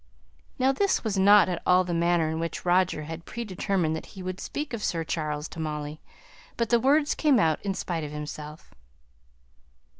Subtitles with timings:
[0.57, 4.07] Now this was not at all the manner in which Roger had pre determined that
[4.17, 6.01] he would speak of Sir Charles to Molly;
[6.57, 8.73] but the words came out in spite of himself.